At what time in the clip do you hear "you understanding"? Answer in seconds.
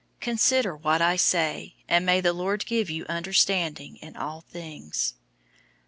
2.89-3.97